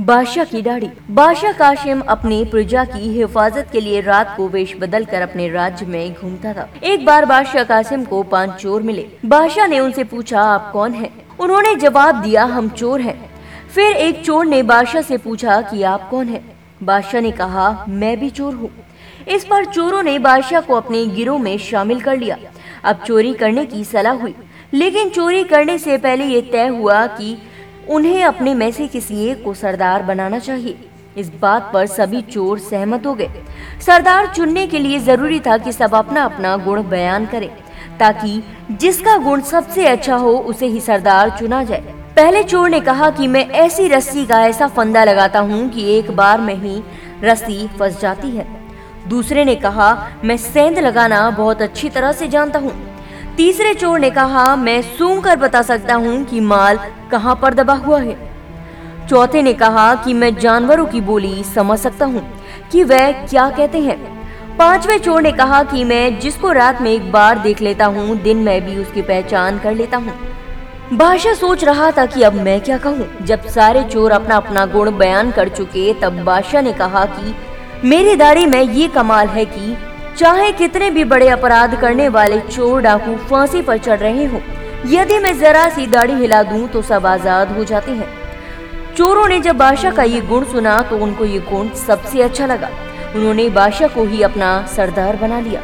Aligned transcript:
बादशाह 0.00 0.44
की 0.44 0.62
दाढ़ी। 0.62 0.90
बादशाह 1.10 1.52
काशिम 1.52 2.00
अपनी 2.00 2.44
प्रजा 2.44 2.84
की 2.84 3.18
हिफाजत 3.18 3.68
के 3.72 3.80
लिए 3.80 4.00
रात 4.00 4.34
को 4.36 4.48
वेश 4.48 4.76
बदल 4.80 5.04
कर 5.04 5.22
अपने 5.22 5.48
राज्य 5.48 5.86
में 5.86 6.14
घूमता 6.14 6.52
था। 6.52 6.70
एक 6.84 7.04
बार 7.06 7.24
बादशाह 7.24 7.64
कासिम 7.64 8.04
को 8.04 8.22
पाँच 8.22 8.50
चोर 8.50 8.82
मिले। 8.82 9.06
बादशाह 9.24 9.66
ने 9.66 9.80
उनसे 9.80 10.04
पूछा, 10.04 10.40
आप 10.40 10.72
कौन 10.72 10.92
हैं? 10.92 11.36
उन्होंने 11.40 11.74
जवाब 11.74 12.14
दिया, 12.14 12.44
हम 12.44 12.68
चोर 12.68 13.00
हैं। 13.00 13.30
फिर 13.74 13.96
एक 13.96 14.24
चोर 14.24 14.46
ने 14.46 14.62
बादशाह 14.62 15.02
से 15.02 15.16
पूछा 15.16 15.60
कि, 15.60 15.82
आप 15.82 16.10
कौन 16.10 16.28
हैं? 16.28 16.56
बादशाह 16.82 17.20
ने 17.20 17.30
कहा, 17.30 17.84
मैं 17.88 18.20
भी 18.20 18.30
चोर 18.30 18.54
हूँ। 18.54 18.70
इस 19.28 19.44
पर 19.44 19.64
चोरों 19.64 20.02
ने 20.02 20.18
बादशाह 20.18 20.60
को 20.60 20.74
अपने 20.74 21.06
गिरोह 21.06 21.38
में 21.38 21.58
शामिल 21.58 22.00
कर 22.00 22.16
लिया। 22.16 22.36
अब 22.84 22.96
चोरी 23.06 23.34
करने 23.34 23.66
की 23.66 23.84
सलाह 23.84 24.12
हुई। 24.12 24.34
लेकिन 24.72 25.08
चोरी 25.08 25.44
करने 25.44 25.78
से 25.78 25.98
पहले 25.98 26.24
ये 26.24 26.40
तय 26.40 26.66
हुआ 26.66 27.06
कि 27.06 27.38
उन्हें 27.88 28.22
अपने 28.24 28.54
में 28.54 28.70
से 28.72 28.86
किसी 28.86 29.24
एक 29.26 29.42
को 29.44 29.54
सरदार 29.54 30.02
बनाना 30.02 30.38
चाहिए। 30.38 30.76
इस 31.18 31.30
बात 31.40 31.70
पर 31.74 31.86
सभी 31.86 32.20
चोर 32.22 32.58
सहमत 32.60 33.06
हो 33.06 33.14
गए। 33.14 33.30
सरदार 33.86 34.26
चुनने 34.26 34.66
के 34.66 34.78
लिए 34.78 34.98
ज़रूरी 34.98 35.40
था 35.40 35.58
कि 35.58 35.72
सब 35.72 35.94
अपना 35.94 36.24
अपना 36.24 36.56
गुण 36.56 36.82
बयान 36.82 37.26
करें, 37.26 37.48
ताकि 37.98 38.42
जिसका 38.70 39.16
गुण 39.18 39.40
सबसे 39.42 39.86
अच्छा 39.86 40.16
हो, 40.16 40.32
उसे 40.32 40.66
ही 40.66 40.80
सरदार 40.80 41.30
चुना 41.30 41.62
जाए। 41.64 41.94
पहले 42.16 42.42
चोर 42.42 42.68
ने 42.68 42.80
कहा 42.80 43.10
कि 43.10 43.26
मैं 43.26 43.48
ऐसी 43.50 43.88
रस्सी 43.88 44.24
का 44.26 44.40
ऐसा 44.46 44.68
फंदा 44.68 45.04
लगाता 45.04 45.40
हूँ 45.40 45.68
कि 45.70 45.84
एक 45.98 46.10
बार 46.10 46.40
में 46.40 46.54
ही 46.54 46.82
रस्सी 47.24 47.66
फंस 47.78 48.00
जाती 48.00 48.30
है। 48.30 48.46
दूसरे 49.08 49.44
ने 49.44 49.54
कहा, 49.56 50.10
मैं 50.24 50.36
सेंध 50.36 50.78
लगाना 50.78 51.30
बहुत 51.30 51.62
अच्छी 51.62 51.88
तरह 51.88 52.12
से 52.12 52.28
जानता 52.28 52.58
हूँ। 52.58 52.72
तीसरे 53.36 53.72
चोर 53.74 53.98
ने 53.98 54.10
कहा, 54.10 54.54
मैं 54.56 54.80
सूंघ 54.88 55.22
कर 55.24 55.36
बता 55.36 55.60
सकता 55.62 55.94
हूँ 55.94 56.22
कि 56.24 56.40
माल 56.40 56.78
कहाँ 57.10 57.34
पर 57.36 57.54
दबा 57.54 57.74
हुआ 57.76 57.98
है. 58.00 58.16
चौथे 59.08 59.40
ने 59.42 59.52
कहा 59.52 59.94
कि 59.94 60.12
मैं 60.14 60.34
जानवरों 60.34 60.84
की 60.86 61.00
बोली 61.00 61.42
समझ 61.44 61.78
सकता 61.78 62.06
हूँ, 62.06 62.22
कि 62.72 62.82
वह 62.84 63.10
क्या 63.24 63.48
कहते 63.50 63.80
हैं। 63.80 63.96
पांचवे 64.58 64.98
चोर 64.98 65.22
ने 65.22 65.32
कहा 65.32 65.62
कि 65.62 65.82
मैं 65.84 66.18
जिसको 66.20 66.52
रात 66.52 66.82
में 66.82 66.90
एक 66.92 67.10
बार 67.12 67.38
देख 67.38 67.62
लेता 67.62 67.86
हूँ, 67.86 68.16
दिन 68.22 68.36
में 68.36 68.64
भी 68.66 68.76
उसकी 68.76 69.02
पहचान 69.02 69.58
कर 69.58 69.74
लेता 69.74 69.96
हूँ। 69.96 70.14
बादशाह 70.92 71.34
सोच 71.34 71.64
रहा 71.64 71.90
था 71.90 72.04
कि 72.06 72.22
अब 72.22 72.34
मैं 72.34 72.60
क्या 72.60 72.78
कहूँ। 72.78 73.08
जब 73.22 73.46
सारे 73.46 73.82
चोर 73.84 74.10
अपना 74.10 74.36
अपना 74.36 74.64
गुण 74.66 74.90
बयान 74.98 75.30
कर 75.30 75.48
चुके, 75.48 75.92
तब 75.94 76.22
बादशाह 76.24 76.62
ने 76.62 76.72
कहा 76.72 77.04
कि, 77.06 77.34
मेरी 77.84 78.16
दाढ़ी 78.16 78.46
में 78.46 78.62
ये 78.62 78.88
कमाल 78.88 79.28
है 79.28 79.44
कि 79.44 79.76
चाहे 80.16 80.50
कितने 80.52 80.90
भी 80.90 81.04
बड़े 81.04 81.28
अपराध 81.28 81.74
करने 81.80 82.08
वाले 82.08 82.38
चोर 82.40 82.82
डाकू 82.82 83.14
फांसी 83.28 83.62
पर 83.62 83.78
चढ़ 83.78 83.98
रहे 83.98 84.24
हो, 84.24 84.40
यदि 84.88 85.18
मैं 85.18 85.38
जरा 85.38 85.68
सी 85.68 85.86
दाढ़ी 85.86 86.14
हिला 86.14 86.42
दूँ 86.42 86.66
तो 86.68 86.82
सब 86.82 87.06
आज़ाद 87.06 87.56
हो 87.56 87.64
जाते 87.64 87.92
हैं। 87.92 88.06
चोरों 88.96 89.26
ने 89.28 89.40
जब 89.40 89.56
बादशाह 89.56 89.92
का 89.92 90.02
ये 90.04 90.20
गुण 90.22 90.44
सुना 90.44 90.82
तो 90.82 90.98
उनको 90.98 91.24
ये 91.24 91.38
गुण 91.50 91.68
सबसे 91.76 92.22
अच्छा 92.22 92.46
लगा। 92.46 92.68
उन्होंने 93.16 93.48
बादशाह 93.50 93.88
को 93.88 94.04
ही 94.04 94.22
अपना 94.22 94.50
सरदार 94.66 95.16
बना 95.16 95.40
लिया। 95.40 95.60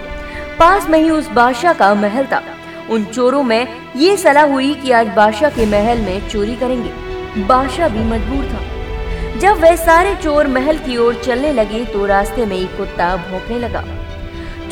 पास 0.58 0.88
में 0.90 0.98
ही 0.98 1.10
उस 1.10 1.30
बादशाह 1.32 1.72
का 1.72 1.92
महल 1.96 2.26
था। 2.26 2.42
उन 2.90 3.04
चोरों 3.04 3.42
में 3.42 3.66
ये 3.96 4.16
सलाह 4.16 4.46
हुई 4.46 4.74
कि 4.74 4.90
आज 4.92 5.14
बादशाह 5.16 5.50
के 5.50 5.66
महल 5.68 5.98
में 6.00 6.28
चोरी 6.28 6.56
करेंगे। 6.56 7.44
बादशाह 7.44 7.88
भी 7.88 8.04
मजबूर 8.06 8.44
था। 8.44 9.38
जब 9.38 9.60
वह 9.60 9.76
सारे 9.78 10.14
चोर 10.14 10.46
महल 10.48 10.78
की 10.78 10.96
ओर 10.96 11.22
चलने 11.24 11.52
लगे 11.52 11.84
तो 11.84 12.06
रास्ते 12.06 12.46
में 12.46 12.56
एक 12.56 12.76
कुत्ता 12.76 13.16
भौंकने 13.18 13.58
लगा। 13.58 13.84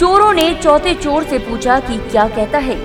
चोरों 0.00 0.32
ने 0.32 0.42
चौथे 0.54 0.92
चोर 0.94 1.24
से 1.24 1.38
पूछा 1.38 1.78
कि 1.80 1.96
क्या 2.00 2.27
कहता 2.28 2.58
है। 2.58 2.77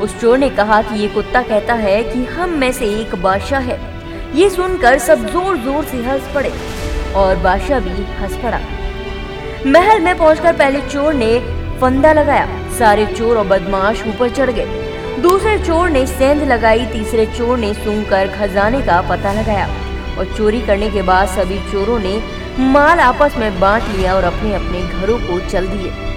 उस 0.00 0.18
चोर 0.20 0.38
ने 0.38 0.48
कहा 0.50 0.80
कि 0.82 0.98
ये 1.00 1.08
कुत्ता 1.08 1.42
कहता 1.42 1.74
है 1.74 2.02
कि 2.04 2.24
हम 2.26 2.50
में 2.50 2.72
से 2.72 2.86
एक 2.92 3.14
बादशाह 3.22 3.60
है। 3.60 3.78
ये 4.34 4.48
सुनकर 4.50 4.98
सब 4.98 5.26
ज़ोर 5.26 5.56
ज़ोर 5.58 5.84
से 5.84 6.02
हंस 6.04 6.32
पड़े 6.34 6.52
और 7.16 7.36
बादशाह 7.44 7.80
भी 7.80 8.04
हंस 8.14 8.36
पड़ा। 8.42 8.60
महल 9.68 10.00
में 10.00 10.16
पहुंचकर 10.18 10.56
पहले 10.56 10.80
चोर 10.82 11.14
ने 11.14 11.38
फंदा 11.80 12.12
लगाया। 12.12 12.46
सारे 12.78 13.06
चोर 13.08 13.38
और 13.38 13.46
बदमाश 13.48 14.06
ऊपर 14.08 14.30
चढ़ 14.30 14.50
गए। 14.50 15.20
दूसरे 15.22 15.56
चोर 15.58 15.88
ने 15.90 16.06
सेंध 16.08 16.42
लगाई, 16.42 16.86
तीसरे 16.88 17.26
चोर 17.28 17.58
ने 17.58 17.74
सूंघ 17.74 18.04
कर 18.10 18.36
खजाने 18.38 18.80
का 18.82 19.00
पता 19.10 19.32
लगाया 19.32 19.68
और 20.18 20.34
चोरी 20.36 20.60
करने 20.60 20.90
के 20.90 21.02
बाद 21.02 21.28
सभी 21.30 21.58
चोरों 21.72 21.98
ने 22.00 22.20
माल 22.70 23.00
आपस 23.00 23.36
में 23.38 23.60
बांट 23.60 23.96
लिया 23.96 24.14
और 24.14 24.24
अपने 24.26 24.54
अपने 24.54 24.82
घरों 24.90 25.18
को 25.18 25.48
चल 25.48 25.66
दिए। 25.68 26.10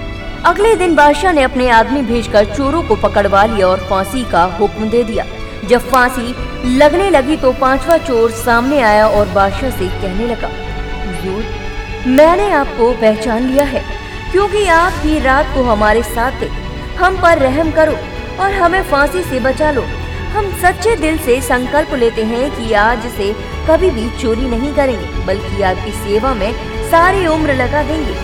अगले 0.46 0.76
दिन 0.76 0.94
बादशाह 0.96 1.32
ने 1.34 1.42
अपने 1.42 1.68
आदमी 1.70 2.02
भेजकर 2.02 2.46
चोरों 2.48 2.82
को 2.84 2.96
पकड़वा 2.98 3.44
लिया 3.46 3.68
और 3.68 3.80
फांसी 3.90 4.24
का 4.32 4.44
हुक्म 4.58 4.90
दे 4.90 5.04
दिया। 5.04 5.26
जब 5.70 5.88
फांसी 5.90 6.76
लगने 6.76 7.10
लगी 7.10 7.38
तो 7.38 7.52
पांचवा 7.54 7.98
चोर 8.00 8.32
सामने 8.34 8.82
आया 8.82 9.08
और 9.10 9.30
बादशाह 9.30 9.70
से 9.72 9.88
कहने 10.02 10.28
लगा 10.28 10.50
मैंने 12.08 12.50
आपको 12.52 12.92
पहचान 12.94 13.48
लिया 13.48 13.64
है, 13.66 13.82
क्योंकि 14.32 14.66
आप 14.70 14.94
ही 14.98 15.18
रात 15.20 15.46
को 15.54 15.64
हमारे 15.64 16.04
साथ 16.06 16.42
थे। 16.42 16.50
हम 16.96 17.18
पर 17.22 17.40
रहम 17.40 17.72
करो 17.72 17.96
और 18.40 18.52
हमें 18.54 18.82
फांसी 18.84 19.24
से 19.24 19.40
बचा 19.42 19.72
लो। 19.72 19.82
हम 20.34 20.52
सच्चे 20.62 20.96
दिल 20.98 21.18
से 21.20 21.40
संकल्प 21.42 21.94
लेते 21.96 22.24
हैं 22.26 22.50
कि 22.52 22.74
आज 22.82 23.08
से 23.12 23.34
कभी 23.70 23.90
भी 23.92 24.10
चोरी 24.22 24.50
नहीं 24.50 24.74
करेंगे, 24.74 25.26
बल्कि 25.26 25.62
आपकी 25.64 25.92
सेवा 26.04 26.34
में 26.34 26.52
सारी 26.92 27.26
उम्र 27.28 27.56
लगा 27.56 27.84
देंगे। 27.84 28.16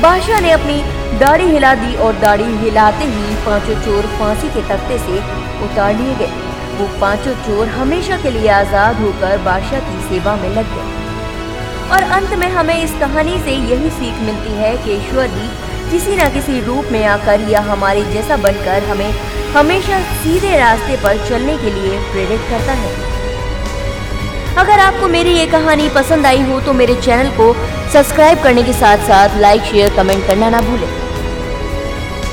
बादशाह 0.00 0.40
ने 0.40 0.50
अपनी 0.52 0.82
दाढ़ी 1.14 1.44
हिला 1.44 1.74
दी 1.74 1.94
और 1.96 2.16
दाढ़ी 2.20 2.44
हिलाते 2.58 3.04
ही 3.06 3.34
पाँचों 3.44 3.74
चोर 3.84 4.06
फांसी 4.18 4.48
के 4.48 4.62
तख्ते 4.68 4.98
से 4.98 5.18
उतार 5.64 5.94
लिए 5.94 6.14
गए। 6.14 6.32
वो 6.78 6.88
पाँचों 7.00 7.34
चोर 7.44 7.68
हमेशा 7.74 8.16
के 8.22 8.30
लिए 8.30 8.48
आज़ाद 8.52 9.00
होकर 9.00 9.38
बादशाह 9.44 9.80
की 9.80 10.00
सेवा 10.08 10.36
में 10.36 10.48
लग 10.50 10.74
गए। 10.74 10.94
और 11.94 12.02
अंत 12.12 12.34
में 12.38 12.48
हमें 12.50 12.76
इस 12.82 12.98
कहानी 13.00 13.38
से 13.40 13.50
यही 13.50 13.90
सीख 13.92 14.20
मिलती 14.26 14.52
है 14.54 14.76
कि 14.84 14.92
ईश्वर 14.92 15.28
भी 15.28 15.48
किसी 15.90 16.16
न 16.16 16.28
किसी 16.34 16.60
रूप 16.60 16.92
में 16.92 17.04
आकर 17.06 17.48
या 17.50 17.60
हमारे 17.62 18.02
जैसा 18.12 18.36
बनकर 18.36 18.84
हमें 18.84 19.10
हमेशा 19.56 20.00
सीधे 20.22 20.56
रास्ते 20.58 20.96
पर 21.02 21.26
चलने 21.28 21.56
के 21.58 21.70
लिए 21.70 21.98
प्रेरित 22.12 22.40
करता 22.50 22.72
है। 22.80 23.15
अगर 24.58 24.78
आपको 24.78 25.08
मेरी 25.08 25.30
ये 25.30 25.46
कहानी 25.46 25.88
पसंद 25.88 26.26
आई 26.26 26.42
हो 26.42 26.60
तो 26.60 26.72
मेरे 26.72 26.94
चैनल 27.02 27.30
को 27.30 27.52
सब्सक्राइब 27.92 28.42
करने 28.42 28.62
के 28.62 28.72
साथ 28.72 29.06
साथ 29.08 29.38
लाइक, 29.40 29.62
शेयर, 29.62 29.96
कमेंट 29.96 30.26
करना 30.26 30.48
ना 30.50 30.60
भूलें। 30.60 31.05